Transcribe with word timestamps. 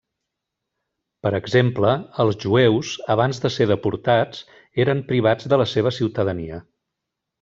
Per 1.25 1.31
exemple, 1.39 1.91
els 2.23 2.39
jueus, 2.45 2.93
abans 3.17 3.43
de 3.43 3.53
ser 3.57 3.67
deportats, 3.73 4.41
eren 4.87 5.05
privats 5.13 5.51
de 5.55 5.61
la 5.65 5.69
seva 5.75 5.93
ciutadania. 5.99 6.61